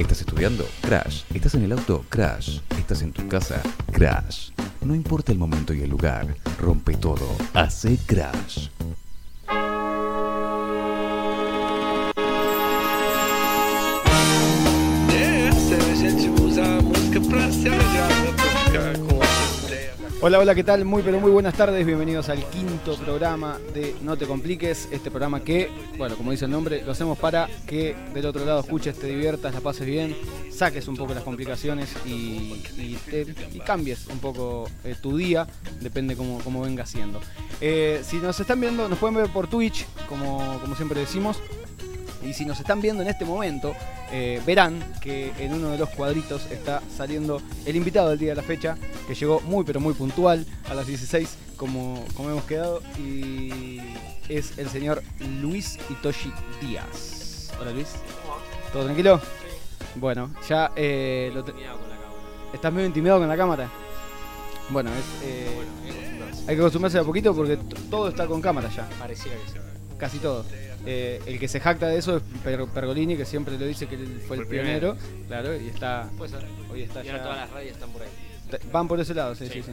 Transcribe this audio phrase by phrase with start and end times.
[0.00, 0.66] ¿Estás estudiando?
[0.80, 1.24] Crash.
[1.34, 2.06] ¿Estás en el auto?
[2.08, 2.60] Crash.
[2.78, 3.60] ¿Estás en tu casa?
[3.92, 4.48] Crash.
[4.80, 7.36] No importa el momento y el lugar, rompe todo.
[7.52, 8.68] Hace Crash.
[20.22, 20.84] Hola, hola, ¿qué tal?
[20.84, 21.86] Muy, pero muy buenas tardes.
[21.86, 24.86] Bienvenidos al quinto programa de No Te Compliques.
[24.90, 28.60] Este programa que, bueno, como dice el nombre, lo hacemos para que del otro lado
[28.60, 30.14] escuches, te diviertas, la pases bien,
[30.52, 32.10] saques un poco las complicaciones y,
[32.76, 35.46] y te- y cambies un poco eh, tu día,
[35.80, 37.18] depende cómo, venga siendo.
[37.62, 41.38] Eh, si nos están viendo, nos pueden ver por Twitch, como siempre decimos.
[42.22, 43.74] Y si nos están viendo en este momento,
[44.12, 48.34] eh, verán que en uno de los cuadritos está saliendo el invitado del día de
[48.36, 52.82] la fecha, que llegó muy pero muy puntual a las 16, como, como hemos quedado,
[52.98, 53.80] y
[54.28, 55.02] es el señor
[55.40, 57.52] Luis Itoshi Díaz.
[57.60, 57.88] Hola Luis.
[58.72, 59.20] ¿Todo tranquilo?
[59.96, 61.52] Bueno, ya eh, lo te-
[62.52, 63.68] ¿Estás medio intimidado con la cámara?
[64.70, 65.58] Bueno, es, eh,
[66.46, 67.56] hay que acostumbrarse a poquito porque
[67.90, 69.58] todo está con cámara ya Pareciera que sí.
[69.98, 70.44] casi todo.
[70.86, 73.96] Eh, el que se jacta de eso es Per- Pergolini, que siempre lo dice que
[73.96, 74.96] él fue el pionero,
[75.28, 76.46] claro, y está Puede ser.
[76.72, 78.08] hoy está Y ahora ya- todas las radios están por ahí.
[78.72, 79.72] van por ese lado, sí, sí, sí.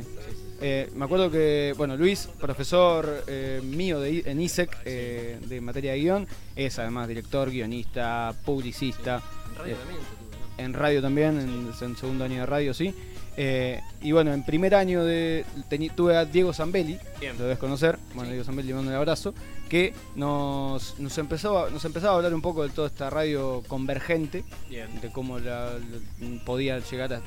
[0.60, 5.62] Eh, me acuerdo que, bueno, Luis, profesor eh, mío de, I- en ISEC eh, de
[5.62, 11.72] materia de guion, es además director, guionista, publicista, En radio Eh, en radio también, en,
[11.80, 12.94] en segundo año de radio, sí.
[13.40, 17.38] Eh, y bueno, en primer año de teni- tuve a Diego Zambelli, Bien.
[17.38, 18.30] lo debes conocer, bueno, Sí.
[18.32, 19.34] Diego Zambelli le mando un abrazo,
[19.70, 23.62] que nos, nos, empezó a, nos empezaba a hablar un poco de toda esta radio
[23.68, 24.88] convergente, Bien.
[25.02, 27.22] de cómo la, la- podía llegar a,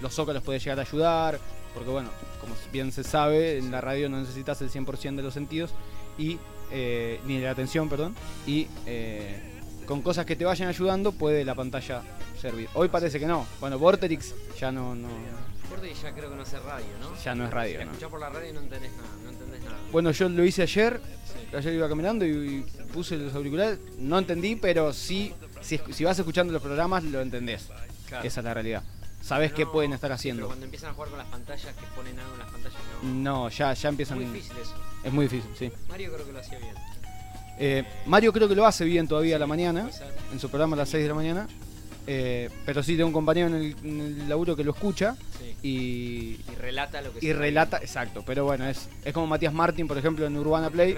[0.00, 1.38] los zócalos podían llegar a ayudar,
[1.74, 2.08] porque bueno,
[2.40, 5.72] como bien se sabe, en la radio no necesitas el 100% de los sentidos,
[6.16, 6.38] y
[6.72, 8.14] eh, ni de la atención, perdón,
[8.46, 9.38] y eh,
[9.84, 12.02] con cosas que te vayan ayudando puede la pantalla
[12.40, 12.68] servir.
[12.74, 15.08] Hoy parece que no, bueno, Vorterix ya no, no
[15.70, 17.16] Porque ya creo que no hace radio, ¿no?
[17.22, 17.80] ya no es radio.
[17.98, 19.76] Si por la radio y no entendés nada, no entendés nada.
[19.92, 21.00] Bueno, yo lo hice ayer,
[21.30, 21.56] Sí.
[21.56, 22.60] ayer iba caminando y, y
[22.92, 27.68] puse los auriculares, no entendí, pero sí, si, si vas escuchando los programas lo entendés.
[28.08, 28.26] Claro.
[28.26, 28.82] Esa es la realidad.
[29.22, 30.46] Sabes qué pueden estar Pero haciendo.
[30.46, 33.10] cuando empiezan a jugar con las pantallas, que ponen algo en las pantallas, no.
[33.44, 34.16] No, ya, ya Es empiezan.
[34.18, 34.74] muy difícil eso.
[35.04, 35.70] Es muy difícil, sí.
[35.88, 36.74] Mario creo que lo hacía bien.
[37.58, 39.88] Eh, Mario creo que lo hace bien todavía a la mañana,
[40.32, 41.46] en su programa a las 6 de la mañana.
[42.12, 45.54] Eh, pero sí tengo un compañero en el, en el laburo que lo escucha Sí.
[45.62, 45.70] y,
[46.52, 48.24] Y relata lo que y relata, exacto.
[48.26, 50.96] Pero bueno, es, es como Matías Martín, por ejemplo, en Urbana Play.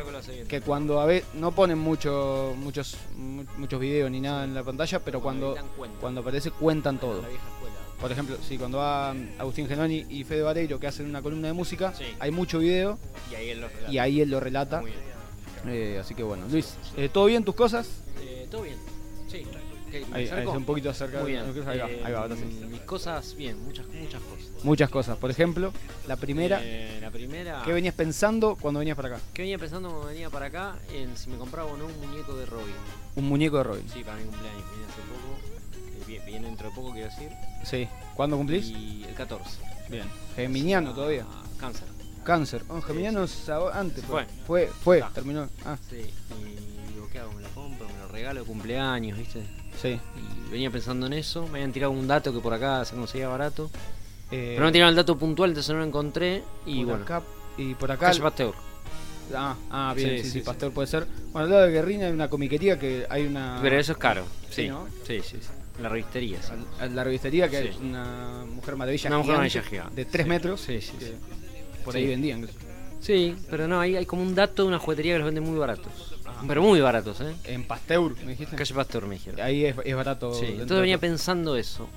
[0.49, 4.63] Que cuando a veces no ponen mucho, muchos mu- muchos videos ni nada en la
[4.63, 5.55] pantalla, pero cuando
[6.01, 7.23] cuando aparece cuentan todo.
[8.01, 11.53] Por ejemplo, sí, cuando va Agustín Genoni y Fede Vareiro que hacen una columna de
[11.53, 12.05] música, Sí.
[12.19, 12.99] hay mucho video
[13.31, 13.93] Y ahí él lo relata.
[13.93, 14.81] y ahí él lo relata.
[14.81, 15.03] Muy bien.
[15.77, 17.87] Eh, así que bueno, Luis, eh, ¿todo bien tus cosas?
[18.23, 18.77] Eh, Todo bien.
[19.29, 19.45] Sí.
[19.93, 20.53] ¿Qué, ¿me Ahí, ahí, acerco?
[20.53, 21.45] un poquito acerca Muy bien.
[21.45, 22.45] Ahí va, Eh, ahí va, ahora sí.
[22.45, 24.65] Mis cosas, bien, muchas, muchas cosas.
[24.65, 25.19] Muchas cosas.
[25.19, 25.71] Por ejemplo,
[26.09, 27.63] la primera, Eh, la primera.
[27.65, 29.21] ¿qué venías pensando cuando venías para acá?
[29.35, 30.77] ¿Qué venía pensando cuando venía para acá?
[30.95, 32.75] En si me compraba o no un muñeco de Robin.
[33.17, 33.85] Un muñeco de Robin.
[33.93, 35.39] Sí, para mi cumpleaños, viene hace poco.
[35.99, 37.29] que vi- viene dentro de poco, quiero decir.
[37.65, 37.87] Sí.
[38.17, 38.67] ¿Cuándo cumplís?
[38.69, 39.59] Y el 14.
[39.91, 40.05] Bien.
[40.37, 41.27] Geminiano Ah, todavía.
[41.59, 41.87] Cáncer.
[42.25, 42.63] Cáncer.
[42.69, 44.05] Oh, Geminiano ahora- antes.
[44.05, 44.25] Fue.
[44.47, 45.11] Fue, fue, Ah.
[45.15, 45.49] terminó.
[45.67, 45.97] Ah, Sí.
[46.31, 46.72] Y
[48.13, 49.19] regalo de cumpleaños?
[49.19, 49.43] ¿Viste?
[49.81, 49.99] sí.
[50.49, 51.43] Y venía pensando en eso.
[51.49, 53.71] Me habían tirado un dato que por acá se conseguía barato.
[54.31, 56.43] Eh, Pero no tiraron el dato puntual, entonces no lo encontré.
[56.67, 57.03] Y bueno.
[57.03, 57.23] acá
[57.57, 58.07] y por acá.
[58.07, 58.55] Calle Pasteur.
[59.35, 60.41] Ah, ah, bien, Sí, sí, sí.
[60.41, 61.07] Pasteur puede ser.
[61.33, 63.59] Bueno, al lado de Guerrina hay una comiquería que hay una.
[63.63, 64.25] Pero eso es caro.
[64.51, 64.87] Sí, Sí, ¿no?
[65.07, 65.37] sí, sí.
[65.81, 66.43] La revistería.
[66.43, 66.53] sí.
[66.79, 69.09] al- a la revistería que hay una mujer maravilla.
[69.09, 69.91] Una mujer maravilla.
[69.95, 70.29] De 3 Sí.
[70.29, 70.61] metros.
[70.61, 70.93] Sí, sí.
[71.85, 72.47] Por ahí vendían.
[73.03, 75.59] Sí, pero no, ahí hay como un dato de una juguetería que los vende muy
[75.59, 76.15] baratos.
[76.25, 76.45] Ajá.
[76.49, 77.35] Pero muy baratos, ¿eh?
[77.45, 78.57] En Pasteur, me dijiste.
[78.57, 79.41] Calle Pasteur me dijeron.
[79.41, 80.33] Ahí es, es barato.
[80.35, 81.89] Sí, entonces venía pensando eso.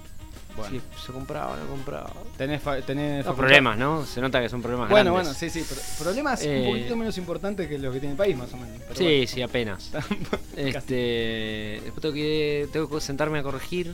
[0.57, 2.11] Bueno, Si se compraba, no compraba.
[2.37, 4.05] tenés, tenés No, problemas, ¿no?
[4.05, 5.33] Se nota que son problemas Bueno, grandes.
[5.35, 5.65] bueno, sí, sí.
[5.67, 8.57] pero problemas Eh, un poquito menos importantes que los que tiene el país, más o
[8.57, 8.77] menos.
[8.83, 9.27] pero Sí, bueno.
[9.27, 9.91] sí, apenas.
[10.55, 13.93] Este, después tengo que, tengo que sentarme a corregir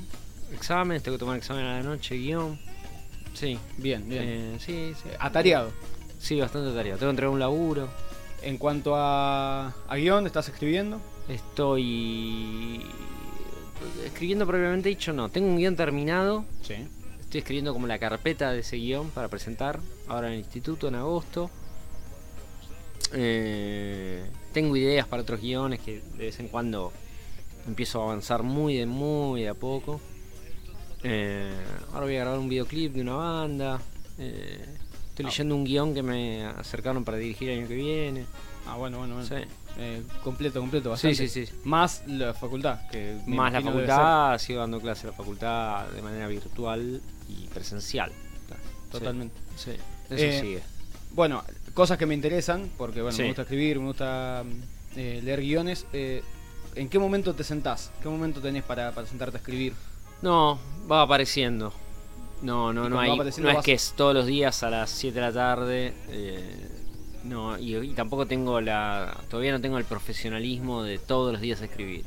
[0.53, 2.59] exámenes, tengo que tomar examen a la noche, guion.
[3.33, 4.23] Sí, Bien, bien.
[4.23, 5.09] eh, sí, sí.
[5.19, 5.71] Atareado.
[6.21, 6.95] Sí, bastante tarea.
[6.95, 7.89] Tengo que entregar un laburo.
[8.43, 11.01] En cuanto a, a guion, ¿estás escribiendo?
[11.27, 12.85] Estoy
[14.05, 15.29] escribiendo previamente dicho, no.
[15.29, 16.45] Tengo un guion terminado.
[16.61, 16.75] Sí.
[17.19, 20.95] Estoy escribiendo como la carpeta de ese guion para presentar ahora en el instituto en
[20.95, 21.49] agosto.
[23.13, 24.23] Eh,
[24.53, 26.93] tengo ideas para otros guiones que de vez en cuando
[27.67, 29.99] empiezo a avanzar muy de muy de a poco.
[31.03, 31.51] Eh,
[31.93, 33.81] ahora voy a grabar un videoclip de una banda.
[34.19, 34.65] Eh,
[35.21, 38.25] estoy leyendo un guion que me acercaron para dirigir el año que viene.
[38.67, 39.27] Ah, bueno, bueno, bueno.
[39.27, 39.43] Sí.
[39.77, 41.27] Eh, completo, completo, Sí, bastante.
[41.29, 41.53] sí, sí.
[41.63, 42.87] Más la facultad.
[42.89, 48.11] Que Más la facultad, sigo dando clases en la facultad de manera virtual y presencial.
[48.91, 49.35] Totalmente.
[49.55, 49.71] Sí,
[50.09, 50.61] eso Eh, sigue.
[51.11, 53.21] Bueno, cosas que me interesan, porque bueno, Sí.
[53.23, 54.43] me gusta escribir, me gusta
[54.95, 55.85] eh, leer guiones.
[55.93, 56.21] eh,
[56.75, 57.91] ¿En qué momento te sentás?
[58.03, 59.73] ¿Qué momento tenés para, para sentarte a escribir?
[60.21, 60.59] No,
[60.89, 61.73] va apareciendo.
[62.41, 63.17] No, no, no hay.
[63.17, 65.93] No es que es todos los días a las 7 de la tarde.
[66.09, 66.67] eh,
[67.23, 69.15] no, y, y tampoco tengo la.
[69.29, 72.03] Todavía no tengo el profesionalismo de todos los días escribir.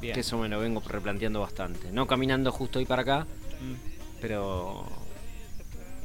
[0.00, 0.14] Bien.
[0.14, 1.90] Que eso me lo vengo replanteando bastante.
[1.92, 3.26] No caminando justo hoy para acá,
[3.60, 3.74] Mm.
[4.20, 4.84] pero.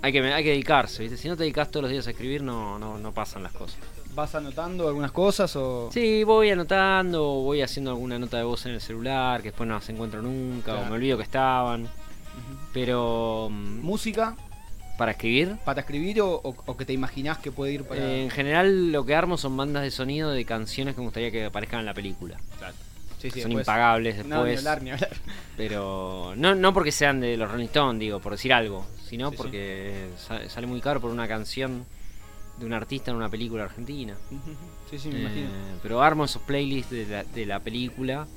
[0.03, 1.15] Hay que, hay que dedicarse, ¿viste?
[1.15, 3.77] Si no te dedicas todos los días a escribir, no, no, no pasan las cosas.
[4.15, 5.89] ¿Vas anotando algunas cosas o...?
[5.93, 9.75] Sí, voy anotando, voy haciendo alguna nota de voz en el celular, que después no
[9.75, 11.87] las encuentro nunca, o me olvido que estaban.
[12.73, 13.49] Pero.
[13.51, 14.35] ¿Música
[14.97, 18.01] Para escribir, para escribir o, o- o que te imaginás que puede ir para...?
[18.01, 21.31] eh, en general lo que armo son bandas de sonido de canciones que me gustaría
[21.31, 22.37] que aparezcan en la película.
[23.19, 24.57] sí, sí, son después- impagables No, ni después.
[24.59, 25.09] hablar, ni hablar.
[25.57, 29.37] Pero no, no porque sean de los Rolling Stones, digo, por decir algo, sino Sí,
[29.37, 31.85] porque sa- sale muy caro por una canción
[32.57, 34.15] de un artista en una película argentina.
[34.91, 35.49] Sí, sí, me Eh, imagino.
[35.81, 38.27] pero armo esos playlists de la, de la película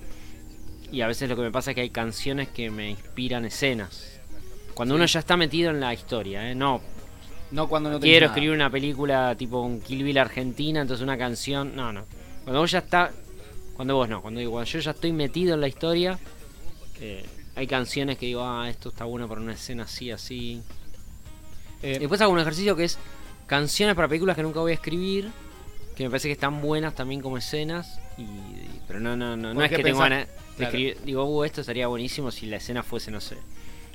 [0.92, 4.18] y a veces lo que me pasa es que hay canciones que me inspiran escenas.
[4.74, 4.96] Cuando Sí.
[4.96, 6.54] uno ya está metido en la historia, ¿eh?
[6.54, 6.80] no
[7.50, 8.34] No cuando no quiero nada.
[8.34, 11.76] escribir una película tipo un Kill Bill Argentina, entonces una canción.
[11.76, 12.04] No, no.
[12.42, 13.12] Cuando vos ya está.
[13.76, 16.18] Cuando vos no, cuando digo, cuando yo ya estoy metido en la historia,
[17.00, 17.24] eh,
[17.56, 20.62] hay canciones que digo, ah, esto está bueno para una escena así, así.
[21.82, 22.98] Eh, Después hago un ejercicio que es
[23.46, 25.30] canciones para películas que nunca voy a escribir,
[25.96, 29.48] que me parece que están buenas también como escenas, y, y- pero no, no, no,
[29.48, 30.78] no ¿Por es que tengo ganas Claro.
[31.04, 33.36] Digo, uh, esto estaría buenísimo si la escena fuese, no sé,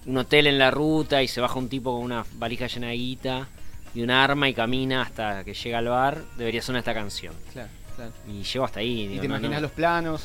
[0.06, 2.96] un hotel en la ruta y se baja un tipo con una valija llena de
[2.96, 3.48] guita
[3.96, 7.34] y un arma y camina hasta que llega al bar, debería sonar esta canción.
[7.54, 8.12] claro, claro.
[8.28, 9.02] Y llego hasta ahí.
[9.02, 9.62] Y digo, te no, imaginas no.
[9.62, 10.24] los planos.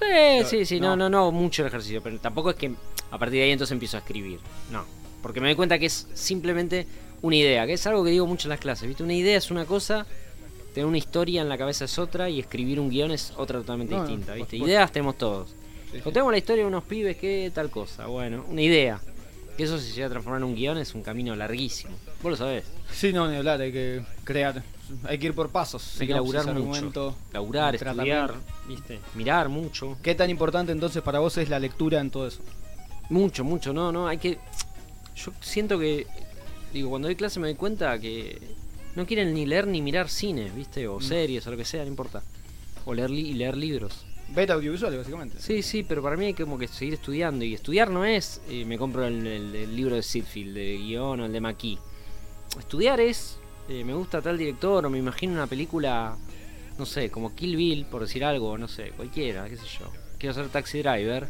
[0.00, 1.08] Sí, sí, sí, no, No.
[1.08, 2.70] no, no, mucho el ejercicio, pero tampoco es que
[3.10, 4.38] a partir de ahí entonces empiezo a escribir.
[4.70, 4.84] No,
[5.22, 6.86] porque me doy cuenta que es simplemente
[7.22, 9.02] una idea, que es algo que digo mucho en las clases, ¿viste?
[9.02, 10.04] Una idea es una cosa,
[10.74, 13.94] tener una historia en la cabeza es otra y escribir un guion es otra totalmente
[13.94, 14.58] No, distinta, ¿viste?
[14.58, 15.54] Ideas tenemos todos.
[15.90, 16.00] Sí, sí.
[16.00, 19.00] Contemos la historia de unos pibes que tal cosa, bueno, una idea.
[19.56, 21.94] Que eso si se llega a transformar en un guion es un camino larguísimo.
[22.22, 22.64] Vos lo sabés.
[22.92, 24.62] Sí, no, ni hablar, hay que crear.
[25.04, 25.98] Hay que ir por pasos.
[26.00, 27.16] Hay que laburar mucho.
[27.32, 28.34] Laburar, estudiar,
[28.68, 29.00] ¿viste?
[29.14, 29.96] Mirar mucho.
[30.02, 32.42] ¿Qué tan importante entonces para vos es la lectura en todo eso?
[33.08, 34.38] Mucho, mucho, no, no, hay que...
[35.16, 36.06] Yo siento que,
[36.72, 38.38] digo, cuando doy clase me doy cuenta que
[38.94, 40.86] no quieren ni leer ni mirar cine, ¿viste?
[40.86, 41.02] O Mm.
[41.02, 42.22] series o lo que sea, no importa.
[42.84, 44.05] O leer, li- leer libros.
[44.34, 45.36] Ver audiovisuales, básicamente.
[45.40, 47.44] Sí, sí, pero para mí hay como que seguir estudiando.
[47.44, 51.26] Y estudiar no es, eh, me compro el, el- libro de Sidfield, de guion o
[51.26, 51.78] el de McKee.
[52.58, 53.38] Estudiar es,
[53.68, 56.16] eh, me gusta tal director o me imagino una película,
[56.78, 59.90] no sé, como Kill Bill, por decir algo, no sé, cualquiera, qué sé yo.
[60.18, 61.28] Quiero ser taxi driver.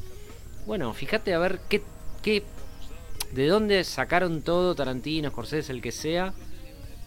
[0.66, 1.82] Bueno, fíjate a ver qué,
[2.22, 2.42] qué,
[3.32, 6.32] de dónde sacaron todo Tarantino, Scorsese, el que sea,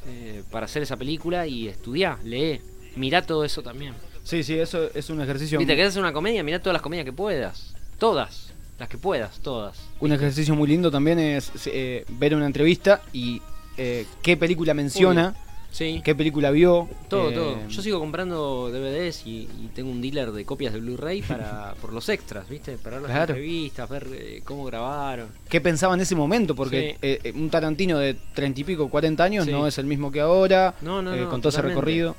[0.07, 2.61] eh, para hacer esa película y estudiar, lee,
[2.95, 3.93] mirá todo eso también.
[4.29, 5.57] Sí, sí, eso es un ejercicio.
[5.57, 7.73] Viste, querés hacer una comedia, mirá todas las comedias que puedas.
[7.97, 8.53] Todas.
[8.77, 9.75] Las que puedas, todas.
[9.99, 13.41] Un ejercicio muy lindo también es eh, ver una entrevista y
[13.75, 15.35] eh, qué película menciona,
[15.71, 16.01] Sí.
[16.03, 16.87] qué película vio.
[17.09, 17.67] Todo, eh, todo.
[17.69, 21.91] Yo sigo comprando DVDs y, y tengo un dealer de copias de Blu-ray para por
[21.91, 22.77] los extras, ¿viste?
[22.77, 23.33] Para ver las Claro.
[23.33, 25.27] entrevistas, ver eh, cómo grabaron.
[25.49, 26.55] ¿Qué pensaba en ese momento?
[26.55, 26.97] Porque Sí.
[27.01, 29.51] eh, eh, un Tarantino de treinta y pico, 40 años Sí.
[29.51, 30.75] no es el mismo que ahora.
[30.81, 31.29] No, no, eh, no.
[31.29, 32.15] con todo ese recorrido.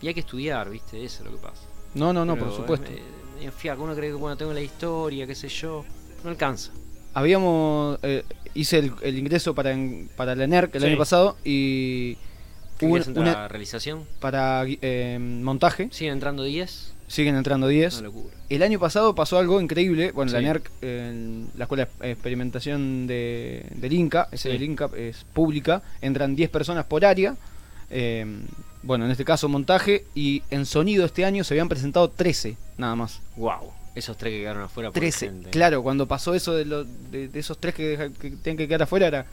[0.00, 1.04] Eh, y hay que estudiar, ¿viste?
[1.04, 1.62] Eso es lo que pasa.
[1.94, 2.90] No, no, no, Pero por supuesto.
[2.90, 3.02] eh,
[3.46, 5.84] es fiaco, uno cree que bueno, tengo la historia, qué sé yo.
[6.24, 6.72] No alcanza.
[7.14, 7.98] Habíamos.
[8.02, 8.24] eh,
[8.54, 10.88] hice el, el ingreso para, en- para la NERC el Sí.
[10.88, 12.16] año pasado y.
[12.78, 14.04] ¿Qué hubo querés entrar una- a realización?
[14.20, 16.94] para eh, montaje, Siguen entrando 10.
[17.08, 17.94] siguen entrando 10.
[17.98, 18.34] Una locura.
[18.48, 20.12] El año pasado pasó algo increíble.
[20.12, 20.44] Bueno, la Sí.
[20.44, 24.48] NERC, en la Escuela de Experimentación de, del Inca, ese Sí.
[24.52, 27.34] del Inca es pública, entran 10 personas por área.
[27.90, 28.26] eh,
[28.82, 32.94] bueno, en este caso montaje, y en sonido este año se habían presentado 13, nada
[32.96, 33.20] más.
[33.36, 33.72] Wow.
[33.94, 35.50] Esos tres que quedaron afuera por 13, gente.
[35.50, 38.82] claro, cuando pasó eso de, lo- de, de esos tres que, que tenían que quedar
[38.82, 39.26] afuera, era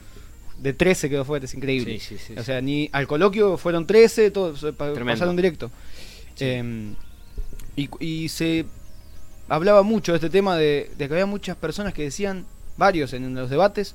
[0.58, 2.00] de 13 quedó afuera, es increíble.
[2.00, 5.70] Sí, sí, sí, o sea, ni al coloquio fueron 13, todos pasaron directo.
[6.34, 6.44] Sí.
[6.46, 6.94] Eh,
[7.76, 8.64] y, y se
[9.48, 13.34] hablaba mucho de este tema de, de que había muchas personas que decían, varios en
[13.34, 13.94] los debates,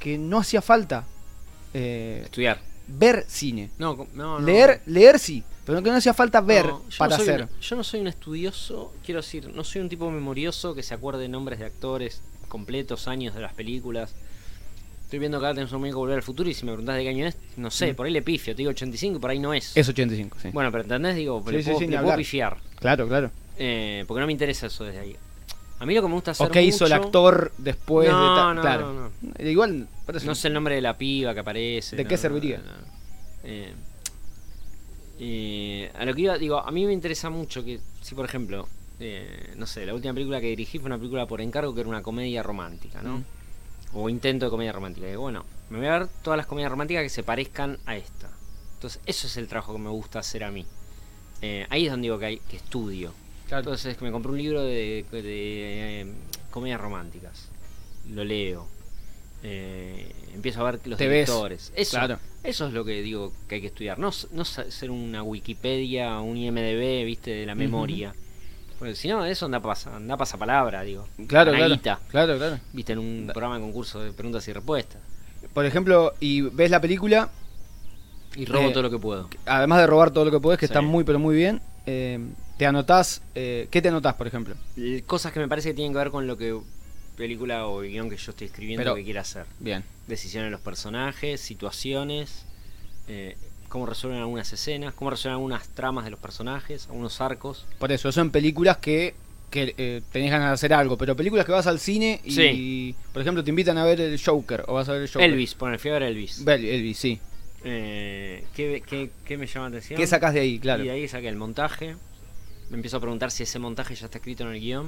[0.00, 1.04] que no hacía falta
[1.72, 2.60] eh, Estudiar.
[2.90, 3.70] Ver cine.
[3.78, 4.46] No, com- no, no.
[4.46, 7.42] Leer, leer sí, pero que no hacía falta ver No, para no hacer.
[7.42, 10.94] un- yo no soy un estudioso, quiero decir, no soy un tipo memorioso que se
[10.94, 14.14] acuerde nombres de actores completos, años de las películas.
[15.04, 17.08] Estoy viendo acá tenemos un amigo Volver al Futuro y si me preguntás de qué
[17.08, 17.96] año es, no sé, Mm.
[17.96, 19.76] por ahí le pifio, te digo 85 y por ahí no es.
[19.76, 20.50] Es 85, sí.
[20.52, 21.16] Bueno, pero ¿entendés?
[21.16, 22.18] Digo, Sí, le, sí, puedo, sí, ni le puedo hablar.
[22.18, 22.56] pifiar.
[22.78, 23.30] Claro, claro.
[23.58, 25.16] Eh, porque no me interesa eso desde ahí.
[25.80, 28.40] A mí lo que me gusta hacer ¿O qué hizo el actor después no, de
[28.40, 28.54] tal?
[28.54, 28.92] no, claro.
[28.92, 29.48] no, no.
[29.48, 31.96] Igual, parece- No sé el nombre de la piba que aparece.
[31.96, 32.62] ¿De qué serviría?
[33.42, 33.72] Eh,
[35.18, 38.68] eh, a lo que iba, digo, a mí me interesa mucho que, si por ejemplo,
[39.00, 41.88] eh, no sé, la última película que dirigí fue una película por encargo que era
[41.88, 43.18] una comedia romántica, ¿no?
[43.18, 43.24] Mm.
[43.94, 45.06] O intento de comedia romántica.
[45.06, 47.96] Y digo, bueno, me voy a ver todas las comedias románticas que se parezcan a
[47.96, 48.30] esta.
[48.74, 50.64] Entonces, eso es el trabajo que me gusta hacer a mí.
[51.42, 53.12] Eh, ahí es donde digo que, hay, que estudio.
[53.50, 53.62] Claro.
[53.64, 56.06] Entonces me compré un libro de, de, eh,
[56.50, 57.48] comedias románticas.
[58.08, 58.66] Lo leo.
[59.42, 61.72] Eh, empiezo a ver los directores.
[61.74, 62.18] Eso, claro.
[62.44, 63.98] eso es lo que digo que hay que estudiar.
[63.98, 68.14] No, no ser una Wikipedia, un IMDB, viste, de la memoria.
[68.78, 71.06] Porque si no, eso anda pasa, anda palabra, digo.
[71.26, 71.76] Claro, claro.
[72.08, 72.60] Claro, claro.
[72.72, 75.02] Viste, en un Da- programa de concurso de preguntas y respuestas.
[75.52, 77.30] Por ejemplo, y ves la película,
[78.36, 79.28] Y robo Eh, todo lo que puedo.
[79.44, 80.72] además de robar todo lo que podés, que Sí.
[80.72, 82.20] está muy, pero muy bien, eh,
[82.60, 83.22] te anotás.
[83.34, 84.54] eh, ¿Qué te anotás, por ejemplo?
[84.76, 86.54] L- Cosas que me parece que tienen que ver con lo que
[87.16, 89.46] película o guion que yo estoy escribiendo Pero- que quiera hacer.
[89.60, 89.82] Bien.
[90.06, 92.44] decisiones de los personajes, situaciones,
[93.08, 93.34] eh,
[93.70, 97.64] cómo resuelven algunas escenas, cómo resuelven algunas tramas de los personajes, algunos arcos.
[97.78, 99.14] Por eso, son películas que,
[99.50, 102.94] que eh, tenés ganas de hacer algo, pero películas que vas al cine y, Sí.
[103.14, 105.30] por ejemplo, te invitan a ver el Joker o vas a ver el Joker.
[105.30, 106.46] Elvis, poner fui a ver Elvis.
[106.46, 107.18] Elvis, sí.
[107.64, 109.96] Eh, ¿qué, qué, qué me llama la atención?
[109.98, 110.58] ¿Qué sacás de ahí?
[110.58, 110.82] Claro.
[110.82, 111.96] Y de ahí saqué el montaje.
[112.70, 114.86] Me empiezo a preguntar si ese montaje ya está escrito en el guion.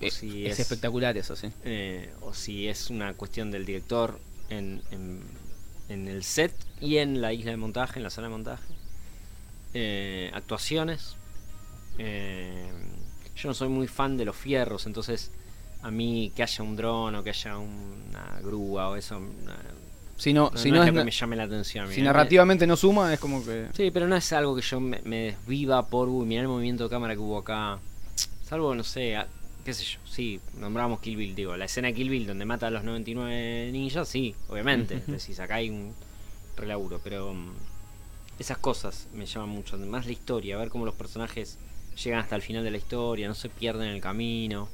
[0.00, 1.48] O Eh, si es, espectacular eso, sí.
[1.64, 4.18] eh, o si es una cuestión del director
[4.48, 5.22] en, en,
[5.88, 8.74] en el set y en la isla de montaje, en la sala de montaje.
[9.74, 11.16] Eh, actuaciones.
[11.98, 12.70] Eh,
[13.36, 15.30] yo no soy muy fan de los fierros, entonces
[15.82, 19.20] a mí que haya un dron o que haya una grúa o eso,
[20.18, 21.88] Si no, si no no es lo que me llame la atención.
[21.90, 23.68] si Me- narrativamente no suma, es como que.
[23.74, 26.84] Sí, pero no es algo que yo me, me desviva por, uy, mirá el movimiento
[26.84, 27.78] de cámara que hubo acá.
[28.44, 29.28] Salvo, no sé, a-
[29.64, 32.66] qué sé yo, sí, nombramos Kill Bill, digo, la escena de Kill Bill donde mata
[32.66, 35.94] a los 99 ninjas, sí, obviamente, decís, acá hay un
[36.56, 37.52] relaburo, pero mm,
[38.38, 41.58] esas cosas me llaman mucho, más la historia, ver cómo los personajes
[42.02, 44.68] llegan hasta el final de la historia, no se pierden en el camino.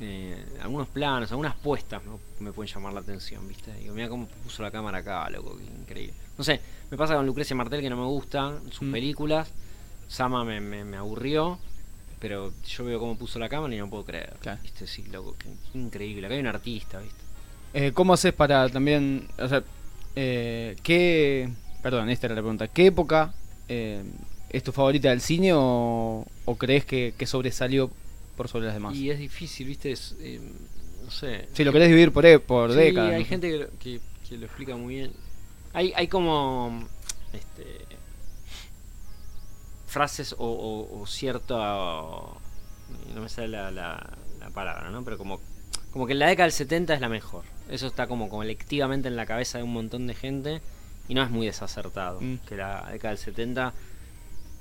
[0.00, 2.18] Eh, algunos planos, algunas puestas ¿no?
[2.40, 3.72] me pueden llamar la atención, ¿viste?
[3.74, 6.14] Digo, mira cómo puso la cámara acá, loco, qué increíble.
[6.36, 8.92] No sé, me pasa con Lucrecia Martel que no me gustan sus Mm.
[8.92, 9.48] películas.
[10.08, 11.58] Sama me, me, me aburrió,
[12.18, 14.34] pero yo veo cómo puso la cámara y no puedo creer.
[14.40, 14.58] Claro.
[14.62, 14.86] ¿Viste?
[14.86, 16.26] Sí, loco, qué increíble.
[16.26, 17.16] Acá hay un artista, ¿viste?
[17.74, 19.28] Eh, ¿Cómo haces para también.
[19.38, 19.62] O sea,
[20.16, 21.48] eh, ¿qué.
[21.82, 22.68] Perdón, esta era la pregunta.
[22.68, 23.32] ¿Qué época
[23.68, 24.02] eh,
[24.50, 27.90] es tu favorita del cine o, o crees que, que sobresalió
[28.36, 28.94] por sobre las demás?
[28.94, 29.92] Y es difícil, ¿viste?
[29.92, 30.40] Es, eh,
[31.04, 31.48] no sé.
[31.54, 33.12] Si lo querés dividir por, e- por Sí, décadas.
[33.14, 33.28] hay ¿no?
[33.28, 35.12] gente que, lo- que, que lo explica muy bien.
[35.74, 36.86] Hay, hay como
[37.32, 37.84] este,
[39.86, 42.40] frases o, o, o cierto
[43.14, 44.10] no me sale la, la,
[44.40, 45.02] la palabra, ¿no?
[45.04, 45.40] Pero como,
[45.92, 47.44] como que la década del 70 es la mejor.
[47.68, 50.60] Eso está como colectivamente en la cabeza de un montón de gente
[51.08, 52.20] y no es muy desacertado.
[52.20, 52.38] Mm.
[52.46, 53.72] Que la década del 70,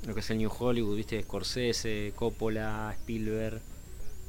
[0.05, 1.21] lo que es el New Hollywood, ¿viste?
[1.21, 3.61] Scorsese, Coppola, Spielberg,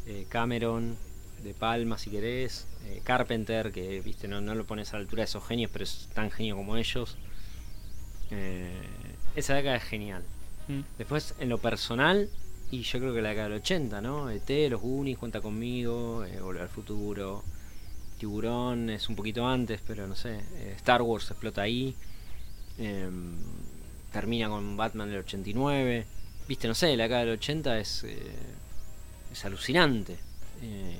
[0.06, 0.96] eh, Cameron,
[1.42, 5.22] De Palma si querés, eh, Carpenter, que viste no, no lo pones a la altura
[5.22, 7.16] de esos genios, pero es tan genio como ellos.
[8.30, 8.82] Eh,
[9.34, 10.22] esa década es genial.
[10.68, 10.80] Mm.
[10.98, 12.28] Después, en lo personal,
[12.70, 14.30] y yo creo que la década del 80, ¿no?
[14.30, 17.42] ET, Los Goonies, Cuenta Conmigo, Volver al Futuro,
[18.18, 20.40] Tiburón es un poquito antes, pero no sé,
[20.76, 21.96] Star Wars explota ahí.
[24.12, 26.06] Termina con Batman del 89.
[26.48, 28.32] Viste, no sé, la década del 80 es, eh,
[29.32, 30.18] es alucinante.
[30.62, 30.96] Eh,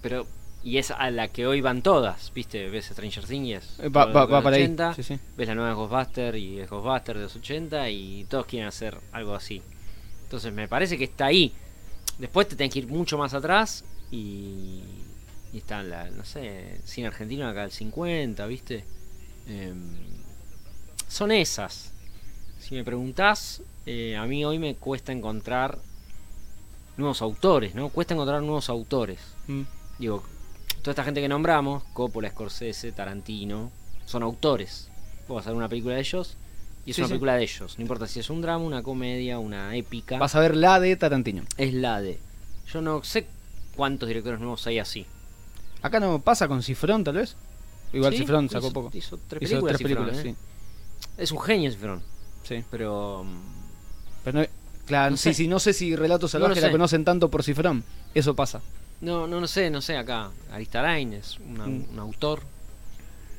[0.00, 0.26] pero,
[0.62, 4.56] y es a la que hoy van todas, viste, ves Stranger Things Eh, va, para
[4.56, 4.62] ahí.
[4.62, 5.18] 80, Sí, sí.
[5.36, 9.34] ves la nueva Ghostbuster y es Ghostbuster de los 80 y todos quieren hacer algo
[9.34, 9.62] así.
[10.24, 11.52] Entonces me parece que está ahí.
[12.18, 14.80] Después te tenés que ir mucho más atrás y,
[15.52, 18.84] y está en la, no sé, cine argentino acá del 50, ¿viste?
[19.46, 19.96] Em,
[21.14, 21.92] son esas.
[22.60, 25.78] Si me preguntás, eh, a mí hoy me cuesta encontrar
[26.96, 27.88] nuevos autores, ¿no?
[27.88, 29.20] Cuesta encontrar nuevos autores.
[29.46, 29.62] Mm.
[29.98, 30.22] Digo,
[30.80, 33.70] toda esta gente que nombramos, Coppola, Scorsese, Tarantino,
[34.06, 34.88] son autores.
[35.28, 36.36] Vos vas a ver una película de ellos
[36.86, 37.12] y es Sí, una sí.
[37.12, 37.78] película de ellos.
[37.78, 40.18] No importa si es un drama, una comedia, una épica.
[40.18, 41.42] Vas a ver la de Tarantino.
[41.56, 42.18] Es la de.
[42.72, 43.26] Yo no sé
[43.76, 45.06] cuántos directores nuevos hay así.
[45.82, 47.36] Acá no pasa con Cifrón, tal vez.
[47.92, 48.90] Igual Sí, Cifrón sacó hizo- poco.
[48.96, 49.76] Hizo tres Hizo películas.
[49.78, 50.36] tres Cifrón, películas, ¿eh?
[50.40, 50.53] sí.
[51.16, 52.02] Es un genio Cifrón.
[52.42, 52.64] sí.
[52.70, 53.24] Pero.
[53.24, 53.40] mm,
[54.24, 54.46] Pero no,
[54.86, 55.34] claro, No sí, sé.
[55.34, 56.72] sí, no sé si Relatos No Salvajes la sé.
[56.72, 57.84] conocen tanto por Cifrón.
[58.14, 58.60] Eso pasa.
[59.00, 60.30] No, no, no sé, no sé acá.
[60.50, 61.86] Aristarain es una- Mm.
[61.92, 62.40] un autor.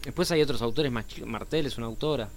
[0.03, 0.91] Después hay otros autores.
[1.25, 2.29] Martel es una autora.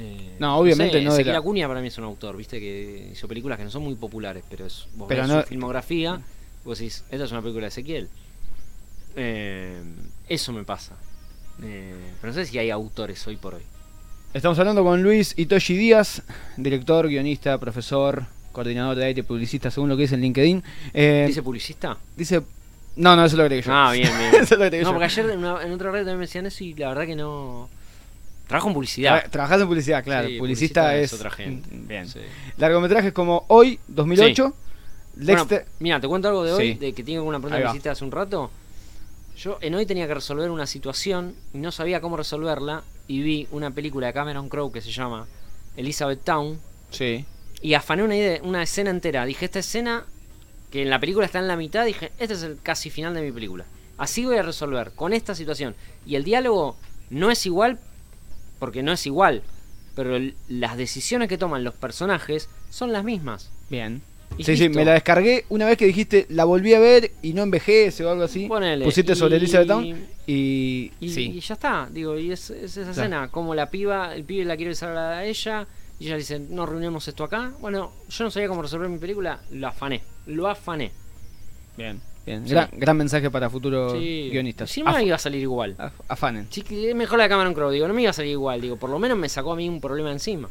[0.00, 2.60] Eh, No, obviamente sé, no de Ezequiel la- Acuña para mí es un autor, viste,
[2.60, 5.48] que hizo películas que no son muy populares, pero es, vos Pero ves no- su
[5.48, 6.20] filmografía,
[6.64, 8.08] vos decís, esta es una película de Ezequiel.
[9.16, 9.82] Eh,
[10.28, 10.94] eso me pasa.
[11.62, 13.62] Eh, pero no sé si hay autores hoy por hoy.
[14.34, 16.22] Estamos hablando con Luis Itoshi Díaz,
[16.56, 20.62] director, guionista, profesor, coordinador de aire, publicista, según lo que dice en LinkedIn.
[20.94, 21.96] Eh, ¿Dice publicista?
[22.16, 22.42] dice-
[22.96, 23.72] No, no, eso lo agregué yo.
[23.72, 24.42] Ah, bien, bien.
[24.42, 24.94] Eso lo agregué no, yo.
[24.94, 27.16] porque ayer en, una- en otra red también me decían eso y la verdad que
[27.16, 27.68] no.
[28.46, 29.30] Trabajo en Tra- publicidad.
[29.30, 30.28] Trabajás en publicidad, claro.
[30.28, 31.12] Sí, publicista, publicista es.
[31.12, 31.68] es otra gente.
[31.72, 32.08] Bien.
[32.08, 32.20] Sí.
[32.58, 34.54] Largometrajes como Hoy, 2008.
[35.16, 35.58] Lexter.
[35.60, 36.78] Bueno, mira, te cuento algo de hoy, Sí.
[36.78, 38.50] de que tengo una pregunta que hiciste hace un rato.
[39.38, 43.48] Yo en hoy tenía que resolver una situación y no sabía cómo resolverla y vi
[43.52, 45.26] una película de Cameron Crowe que se llama
[45.76, 46.58] Elizabeth Town
[46.90, 47.24] Sí.
[47.62, 49.24] y afané una, idea, una escena entera.
[49.24, 50.04] Dije, esta escena,
[50.72, 53.22] que en la película está en la mitad, dije, este es el casi final de
[53.22, 53.64] mi película.
[53.96, 55.76] Así voy a resolver, con esta situación.
[56.04, 56.76] Y el diálogo
[57.10, 57.78] no es igual,
[58.58, 59.42] porque no es igual,
[59.94, 63.50] pero el- las decisiones que toman los personajes son las mismas.
[63.70, 64.02] Bien.
[64.36, 67.32] Y Sí, sí, me la descargué una vez que dijiste, la volví a ver y
[67.32, 68.46] no envejece o algo así.
[68.46, 69.84] Ponele, Pusiste sobre y- Elizabeth Town
[70.26, 70.92] y.
[71.00, 71.32] Y, sí.
[71.34, 72.90] y ya está, digo, y es, es esa Claro.
[72.92, 75.66] escena, como la piba, el pibe la quiere besar a ella,
[75.98, 77.52] y ella dice, no reunimos esto acá.
[77.60, 80.92] Bueno, yo no sabía cómo resolver mi película, lo afané, lo afané.
[81.76, 82.00] Bien.
[82.24, 82.44] Bien.
[82.46, 82.50] Sí.
[82.52, 84.28] Gran, gran mensaje para futuros Sí.
[84.30, 84.70] guionistas.
[84.70, 85.76] Si no me iba a salir igual.
[85.78, 86.46] af- afanen.
[86.50, 88.60] Sí, que es mejor la de Cameron Crowe, digo, no me iba a salir igual,
[88.60, 90.48] digo, por lo menos me sacó a mí un problema encima.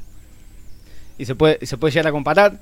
[1.19, 2.59] Y se puede, se puede llegar a comparar.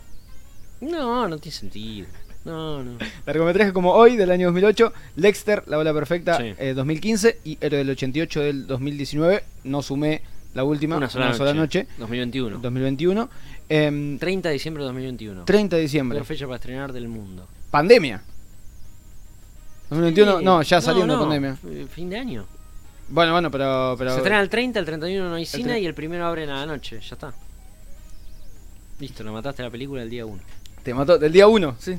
[0.90, 2.08] No, no tiene sentido.
[2.46, 2.98] No, no.
[3.26, 4.94] Largometraje como Hoy, del año 2008.
[5.16, 6.54] Lexter, La Ola Perfecta, Sí.
[6.60, 7.40] eh, 2015.
[7.44, 9.44] Y Héroe del 88 del 2019.
[9.64, 10.22] No sumé
[10.54, 11.88] la última, Una sola, noche.
[11.98, 12.60] 2021.
[12.60, 13.30] 2021.
[13.68, 15.44] Em, 30 de diciembre de 2021.
[15.46, 16.18] 30 de diciembre.
[16.18, 17.48] Peor fecha para estrenar del mundo.
[17.72, 18.22] Pandemia.
[19.90, 20.46] 2021, Sí.
[20.46, 21.58] no, ya saliendo no, pandemia.
[21.68, 22.46] eh, Fin de año.
[23.10, 23.96] Bueno, bueno, pero.
[23.98, 26.58] pero Se estrena el 30, el 31 no hay cine y el primero abren a
[26.60, 27.00] la noche.
[27.02, 27.34] Ya está.
[29.00, 30.42] Listo, lo mataste la película el día 1.
[30.86, 31.98] Te mató del día 1, sí.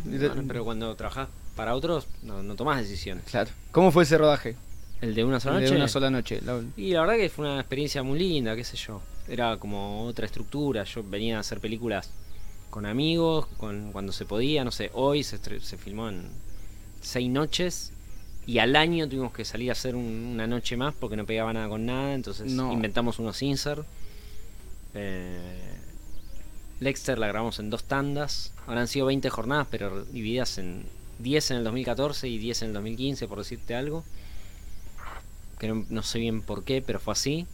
[0.49, 3.25] pero cuando trabajás para otros, no, no tomás decisiones.
[3.25, 3.51] Claro.
[3.73, 4.55] ¿Cómo fue ese rodaje?
[5.01, 5.75] El de una sola El noche.
[5.75, 6.41] De una sola noche.
[6.43, 9.03] la- Y la verdad que fue una experiencia muy linda, qué sé yo.
[9.29, 10.85] Era como otra estructura.
[10.85, 12.11] Yo venía a hacer películas
[12.71, 14.91] con amigos, con cuando se podía, no sé.
[14.95, 15.39] Hoy se,
[15.77, 16.29] filmó en
[17.03, 17.93] seis noches
[18.47, 21.53] y al año tuvimos que salir a hacer un- una noche más porque no pegaba
[21.53, 22.15] nada con nada.
[22.15, 22.73] Entonces No.
[22.73, 23.85] inventamos unos insert.
[24.95, 25.73] Eh,
[26.81, 28.53] Lexter la grabamos en dos tandas.
[28.67, 30.85] Habrán sido 20 jornadas, pero divididas en
[31.19, 34.05] 10 en el 2014 y 10 en el 2015, por decirte algo
[35.59, 37.47] que no, sé bien por qué, pero fue así.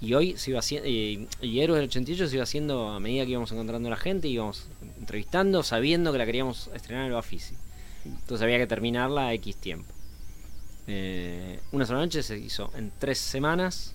[0.00, 3.24] Y hoy se iba haciendo, y, y Héroes del 88 se iba haciendo a medida
[3.24, 7.14] que íbamos encontrando a la gente, íbamos entrevistando, sabiendo que la queríamos estrenar en el
[7.14, 7.54] Bafisi.
[8.04, 9.92] Entonces había que terminarla a X tiempo.
[10.88, 13.94] Eh, una sola noche se hizo en tres semanas,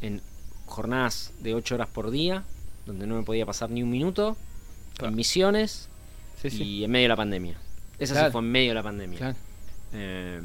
[0.00, 0.20] en
[0.66, 2.42] jornadas de 8 horas por día,
[2.86, 4.36] donde no me podía pasar ni un minuto,
[4.96, 5.08] Claro.
[5.10, 5.88] en misiones
[6.40, 6.62] Sí, sí.
[6.62, 7.56] y en medio de la pandemia.
[7.98, 8.28] Esa Claro.
[8.28, 9.18] sí fue en medio de la pandemia.
[9.18, 9.36] Claro.
[9.92, 10.40] Eh,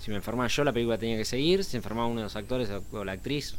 [0.00, 1.64] si me enfermaba yo, la película tenía que seguir.
[1.64, 3.54] Si enfermaba uno de los actores o la actriz,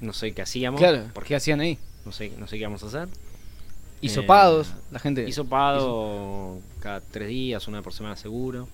[0.00, 0.80] no sé qué hacíamos.
[0.80, 1.78] Claro, porque ¿qué hacían ahí?
[2.04, 3.08] no sé, no sé qué íbamos a hacer.
[4.00, 5.28] Hisopados, Eh, la gente.
[5.28, 8.68] Hisopado cada tres días, una por semana seguro.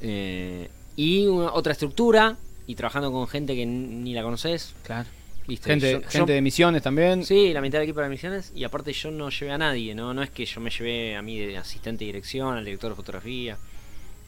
[0.00, 2.36] Eh, y una- otra estructura.
[2.66, 4.74] Y trabajando con gente que ni la conoces.
[4.84, 5.08] Claro.
[5.48, 5.68] ¿Viste?
[5.70, 7.24] Gente, Yo- yo- gente de misiones también.
[7.24, 8.52] Sí, la mitad del equipo de misiones.
[8.54, 10.14] Y aparte yo no llevé a nadie, ¿no?
[10.14, 12.96] No es que yo me llevé a mí de asistente de dirección, al director de
[12.96, 13.56] fotografía.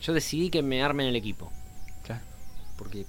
[0.02, 1.52] Yo decidí que me armen el equipo.
[2.04, 2.22] Claro.
[2.78, 3.04] Porque,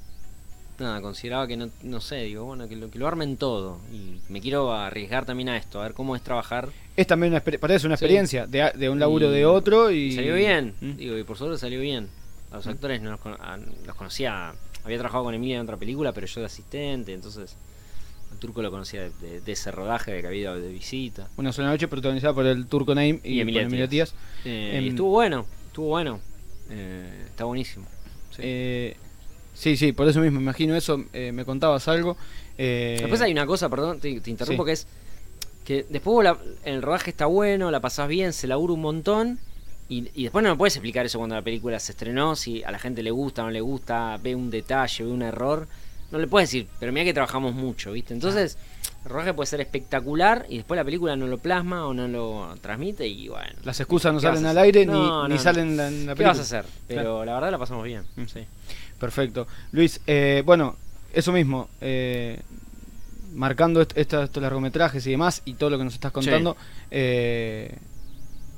[0.77, 3.79] nada, consideraba que no, no sé, digo, bueno, que lo, que lo armen todo.
[3.93, 6.69] Y me quiero arriesgar también a esto, a ver cómo es trabajar.
[6.97, 8.03] Es también una, para eso una Sí.
[8.03, 10.11] experiencia de, de un laburo Y de otro y.
[10.11, 10.91] Salió bien, ¿Mm?
[10.97, 12.09] digo, y por suerte salió bien.
[12.51, 13.19] A los actores no los,
[13.87, 14.51] los conocía,
[14.83, 17.55] había trabajado con Emilia en otra película, pero yo de asistente, entonces
[18.31, 21.27] el turco lo conocía de, de- de ese rodaje de que había de visita.
[21.37, 24.13] Una sola noche protagonizada por el turco Naim y, Y Emilia Emilia Tías.
[24.45, 26.19] Eh, Em, y estuvo bueno, estuvo bueno.
[26.69, 27.85] Eh, está buenísimo.
[28.31, 28.41] Sí.
[28.43, 28.95] Eh,
[29.53, 31.03] sí, sí, por eso mismo, imagino eso.
[31.13, 32.15] eh, me contabas algo.
[32.57, 34.67] eh, Después hay una cosa, perdón, te, te interrumpo, sí.
[34.67, 34.87] que es
[35.65, 39.39] que después vos la- el rodaje está bueno, la pasás bien, se labura un montón.
[39.89, 42.71] Y, y después no me puedes explicar eso cuando la película se estrenó, si a
[42.71, 45.67] la gente le gusta o no le gusta, ve un detalle, ve un error.
[46.11, 48.13] No le puedes decir, pero mira que trabajamos mucho, ¿viste?
[48.13, 48.57] Entonces,
[49.05, 52.53] el rodaje puede ser espectacular y después la película no lo plasma o no lo
[52.61, 53.53] transmite y bueno.
[53.63, 55.41] Las excusas no ¿qué vas salen al aire No, ni, no, ni no.
[55.41, 56.27] salen en la, en la ¿Qué película.
[56.29, 56.65] vas a hacer?
[56.87, 58.03] Pero la verdad la pasamos bien.
[58.17, 58.25] Mm.
[58.25, 58.41] Sí.
[58.99, 59.47] Perfecto.
[59.71, 60.75] Luis, eh, bueno,
[61.13, 61.69] eso mismo.
[61.79, 62.39] eh,
[63.33, 66.57] marcando est- estos largometrajes y demás y todo lo que nos estás contando.
[66.91, 67.73] eh,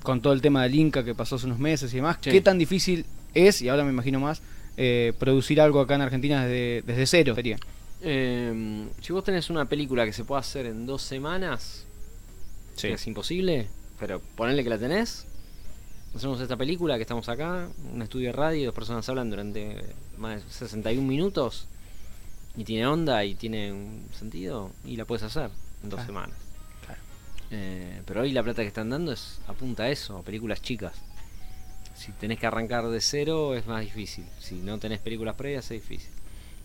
[0.01, 2.29] con todo el tema del Inca que pasó hace unos meses y demás, Sí.
[2.31, 4.41] ¿qué tan difícil es, y ahora me imagino más,
[4.77, 7.35] eh, producir algo acá en Argentina desde, desde cero?
[7.35, 7.57] Sería.
[8.01, 11.85] Eh, si vos tenés una película que se puede hacer en dos semanas,
[12.75, 12.87] Sí.
[12.87, 13.67] que es imposible,
[13.99, 15.25] pero ponele que la tenés.
[16.15, 19.77] Hacemos esta película que estamos acá, un estudio de radio, dos personas hablan durante
[20.17, 21.67] más de 61 minutos
[22.55, 25.49] y tiene onda y tiene un sentido y la puedes hacer
[25.83, 26.05] en dos Claro.
[26.05, 26.37] semanas.
[26.85, 27.01] Claro.
[27.51, 30.93] Eh, pero hoy la plata que están dando es apunta a eso, a películas chicas.
[32.05, 34.25] Si tenés que arrancar de cero es más difícil.
[34.39, 36.11] Si no tenés películas previas es difícil.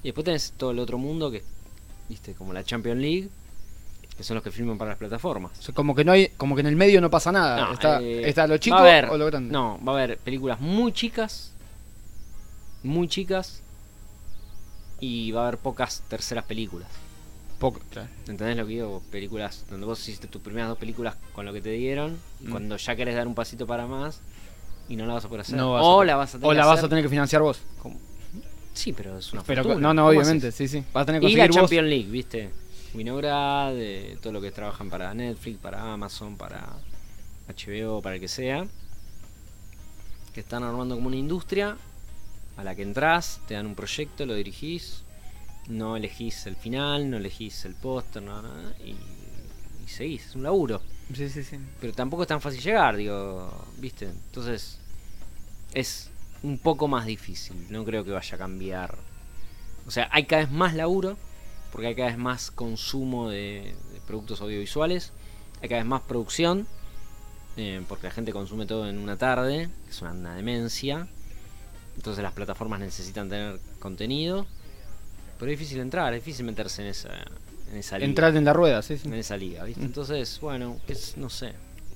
[0.03, 1.43] Y después tenés todo el otro mundo que,
[2.09, 3.29] viste, como la Champions League,
[4.17, 5.53] que son los que filman para las plataformas.
[5.59, 7.67] O sea, como que no hay, como que en el medio no pasa nada.
[7.67, 9.53] No, está, eh, está lo chico va a haber- o lo grande.
[9.53, 11.53] No, va a haber películas muy chicas,
[12.83, 13.63] muy chicas,
[15.01, 16.89] y va a haber pocas terceras películas.
[17.61, 18.09] Poco, claro.
[18.29, 19.03] ¿Entendés lo que digo?
[19.11, 22.51] Películas donde vos hiciste tus primeras dos películas con lo que te dieron, y Mm.
[22.51, 24.21] cuando ya querés dar un pasito para más,
[24.89, 25.57] y no la vas a poder hacer.
[25.57, 27.11] No vas o a- la vas a tener O la que vas a tener que
[27.11, 27.61] financiar vos.
[27.83, 27.99] como-
[28.75, 29.89] Sí, pero es una Pero fortuna.
[29.89, 30.71] no, no, ¿Cómo obviamente, haces?
[30.71, 30.85] sí, sí.
[30.93, 31.57] Vas a tener que Y la vos.
[31.57, 32.51] Champions League, ¿viste?
[32.95, 36.65] Winograd, eh, todo lo que trabajan para Netflix, para Amazon, para
[37.49, 38.67] HBO, para el que sea.
[40.33, 41.77] Que están armando como una industria
[42.57, 45.03] a la que entras, te dan un proyecto, lo dirigís,
[45.69, 48.41] no elegís el final, no elegís el póster, no,
[48.85, 48.95] y,
[49.89, 50.83] y seguís, es un laburo.
[51.15, 51.59] Sí, sí, sí.
[51.81, 54.05] Pero tampoco es tan fácil llegar, digo, ¿viste?
[54.05, 54.79] Entonces
[55.73, 56.11] es
[56.43, 58.97] un poco más difícil, no creo que vaya a cambiar.
[59.87, 61.17] O sea, hay cada vez más laburo,
[61.73, 65.13] porque hay cada vez más consumo de, de productos audiovisuales,
[65.63, 66.67] hay cada vez más producción,
[67.57, 71.09] eh, porque la gente consume todo en una tarde, que es una, una demencia.
[71.97, 74.47] Entonces las plataformas necesitan tener contenido,
[75.39, 77.11] pero es difícil entrar, es difícil meterse en esa,
[77.71, 79.09] en esa liga Entrar en la rueda, sí, sí.
[79.09, 79.81] en esa liga, ¿viste?
[79.83, 79.85] Mm.
[79.87, 81.53] Entonces, bueno, es, no sé.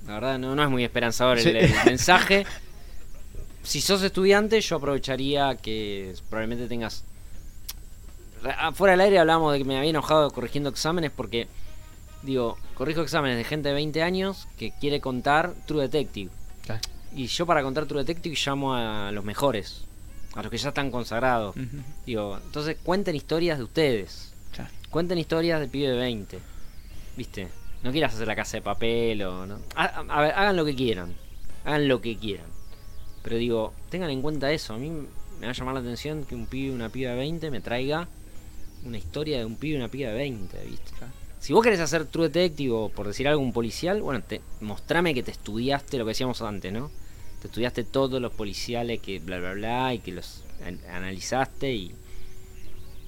[0.07, 1.51] La verdad, no, no es muy esperanzador el, Sí.
[1.51, 2.45] el mensaje.
[3.63, 7.05] Si sos estudiante, yo aprovecharía que probablemente tengas.
[8.59, 11.47] Afuera del aire hablamos de que me había enojado corrigiendo exámenes porque,
[12.23, 16.31] digo, corrijo exámenes de gente de 20 años que quiere contar True Detective.
[17.15, 19.83] Y yo para contar True Detective llamo a los mejores,
[20.35, 21.55] a los que ya están consagrados.
[22.05, 24.32] Digo, entonces cuenten historias de ustedes.
[24.53, 24.71] Claro.
[24.91, 26.39] Cuenten historias de pibe de 20.
[27.17, 27.49] ¿Viste?
[27.83, 29.59] No quieras hacer la casa de papel o no.
[29.75, 31.15] A, ver, hagan lo que quieran.
[31.65, 32.47] Hagan lo que quieran.
[33.23, 34.75] Pero digo, tengan en cuenta eso.
[34.75, 37.51] A mí me va a llamar la atención que un pibe una piba de 20
[37.51, 38.09] me traiga
[38.85, 40.91] una historia de un pibe y una piba de 20, ¿viste?
[40.99, 41.13] Claro.
[41.39, 45.13] Si vos querés hacer True Detective o por decir algo un policial, bueno, te, mostrame
[45.15, 46.91] que te estudiaste lo que decíamos antes, ¿no?
[47.41, 51.95] Te estudiaste todos los policiales que bla bla bla y que los an- analizaste y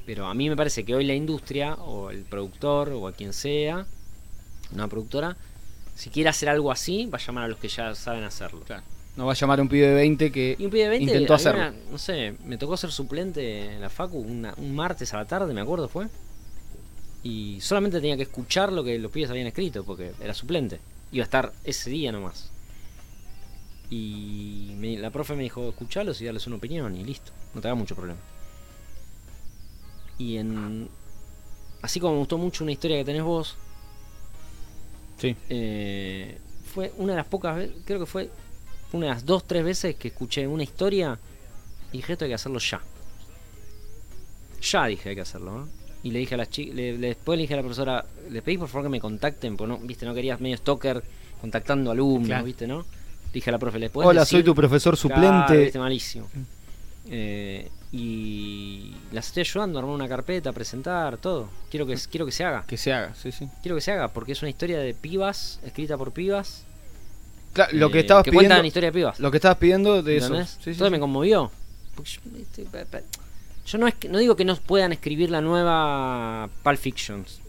[0.07, 3.33] pero a mí me parece que hoy la industria o el productor o a quien
[3.33, 3.87] sea,
[4.73, 5.37] una productora,
[5.95, 8.63] si quiere hacer algo así, va a llamar a los que ya saben hacerlo.
[9.17, 11.05] No va a llamar a un pibe de 20 que Y un pibe de 20
[11.13, 11.73] intentó hacerlo.
[11.91, 15.55] no sé, me tocó ser suplente en la Facu una- un martes a la tarde,
[15.55, 16.07] me acuerdo fue.
[17.23, 20.81] Y solamente tenía que escuchar lo que los pibes habían escrito, porque era suplente.
[21.13, 22.51] Iba a estar ese día nomás.
[23.91, 27.69] Y me- la profe me dijo, escuchalos y darles una opinión y listo, no te
[27.69, 28.19] haga mucho problema.
[30.19, 30.89] Y en...
[31.83, 33.57] Así como me gustó mucho una historia que tenés vos,
[35.19, 35.37] Sí.
[35.49, 36.39] eh,
[36.73, 38.31] fue una de las pocas veces, creo que fue
[38.93, 41.19] una de las dos, tres veces que escuché una historia
[41.93, 42.81] y dije esto hay que hacerlo ya.
[44.63, 45.69] Ya dije hay que hacerlo, ¿no?
[46.03, 48.69] Y le dije a las chicas, después le dije a la profesora, le pedí por
[48.69, 51.03] favor que me contacten, porque no, viste, no querías medio stalker
[51.41, 52.45] contactando alumnos, Claro.
[52.45, 52.79] viste, ¿no?
[52.81, 54.39] Le dije a la profe, ¿le puedes Hola, decir?
[54.39, 55.63] soy tu profesor Claro, suplente.
[55.65, 56.29] viste, malísimo.
[57.11, 61.49] Eh, y las estoy ayudando a armar una carpeta, a presentar, todo.
[61.71, 62.65] Quiero que, quiero que se haga.
[62.67, 63.49] Que se haga, sí, sí.
[63.63, 66.65] Quiero que se haga, porque es una historia de pibas, escrita por pibas.
[67.53, 68.49] Claro, lo que eh, estabas que pidiendo.
[68.51, 69.21] cuentan historia de pibas.
[69.21, 70.35] Lo que estabas pidiendo de eso.
[70.45, 70.75] sí.
[70.91, 71.51] me conmovió.
[73.67, 77.41] Yo, no, es que- no digo que no puedan escribir la nueva Pulp Fictions.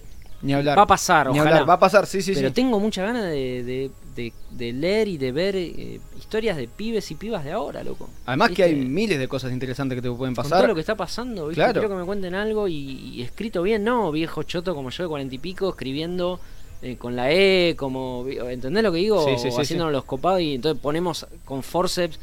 [0.42, 0.78] Ni hablar.
[0.78, 1.50] Va a pasar, Ni ojalá.
[1.50, 1.70] hablar.
[1.70, 5.18] Va a pasar, sí, sí, pero tengo mucha ganas de, de- de- de leer y
[5.18, 8.10] de ver eh, historias de pibes y pibas de ahora, loco.
[8.26, 10.60] Además que hay miles de cosas interesantes que te pueden Con pasar.
[10.60, 11.56] todo lo que está pasando, ¿viste?
[11.62, 11.74] Claro.
[11.74, 15.10] quiero que me cuenten algo y, y escrito bien, no, viejo choto como yo de
[15.10, 16.40] cuarenta y pico, escribiendo
[16.82, 19.24] eh, con la E, como, ¿entendés lo que digo?
[19.26, 22.20] Sí, sí, O sí, haciéndonos los copados y entonces ponemos con forceps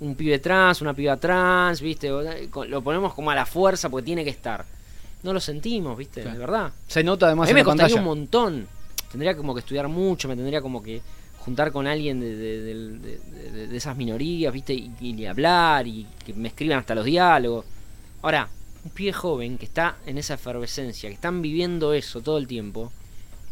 [0.00, 2.08] un pibe trans, una piba trans, ¿viste?
[2.08, 4.64] Eh, con- Lo ponemos como a la fuerza porque tiene que estar.
[5.22, 6.20] No lo sentimos, ¿viste?
[6.22, 6.34] Claro.
[6.38, 6.72] De verdad.
[6.86, 8.00] Se nota A además mí en me la costaría pantalla.
[8.10, 8.66] un montón.
[9.10, 11.00] Tendría como que estudiar mucho, me tendría como que
[11.44, 13.18] juntar con alguien de, de-
[13.68, 14.72] de- esas minorías, ¿viste?
[14.74, 17.64] Y, y hablar y que me escriban hasta los diálogos.
[18.22, 18.48] Ahora,
[18.84, 22.92] un pibe joven que está en esa efervescencia, que están viviendo eso todo el tiempo,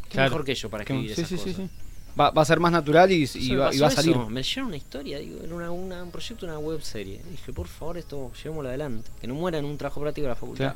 [0.05, 0.31] ¿qué Claro.
[0.31, 1.71] mejor que yo para Que- escribir sí, esas sí, sí, cosas?
[1.71, 1.77] sí.
[2.21, 4.11] Va, va a ser más natural y, va, y pasó va a salir.
[4.13, 7.21] eso, Me leyeron una historia, digo, era una, una- un proyecto, una web serie.
[7.31, 9.11] Dije, por favor, esto llevémoslo adelante.
[9.21, 10.75] Que no muera en un trabajo práctico de la facultad.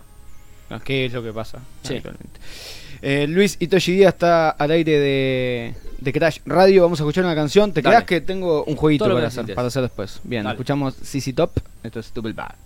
[0.70, 1.60] Ah, ¿Qué es lo que pasa?
[1.82, 2.00] Sí.
[3.02, 6.82] Eh, Luis Itoshi Díaz está al aire de, de Crash Radio.
[6.82, 7.72] Vamos a escuchar una canción.
[7.72, 8.04] ¿Te Dale.
[8.04, 10.20] que tengo un jueguito para hacer, para hacer después?
[10.24, 10.54] Bien, Dale.
[10.54, 11.50] escuchamos CC Top.
[11.82, 12.56] Esto es Double Back.